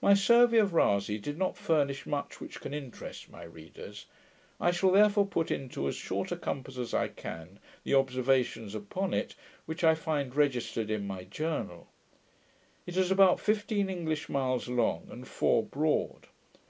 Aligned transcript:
My 0.00 0.14
survey 0.14 0.58
of 0.58 0.72
Rasay 0.72 1.18
did 1.20 1.36
not 1.36 1.56
furnish 1.58 2.06
much 2.06 2.40
which 2.40 2.60
can 2.60 2.72
interest 2.72 3.28
my 3.28 3.42
readers; 3.42 4.06
I 4.60 4.70
shall 4.70 4.92
therefore 4.92 5.26
put 5.26 5.50
into 5.50 5.88
as 5.88 5.96
short 5.96 6.30
a 6.30 6.36
compass 6.36 6.78
as 6.78 6.94
I 6.94 7.08
can, 7.08 7.58
the 7.82 7.94
observations 7.94 8.76
upon 8.76 9.12
it, 9.12 9.34
which 9.66 9.82
I 9.82 9.96
find 9.96 10.32
registered 10.32 10.92
in 10.92 11.08
my 11.08 11.24
journal. 11.24 11.88
It 12.86 12.96
is 12.96 13.10
about 13.10 13.40
fifteen 13.40 13.90
English 13.90 14.28
miles 14.28 14.68
long, 14.68 15.08
and 15.10 15.26
four 15.26 15.64
broad. 15.64 16.28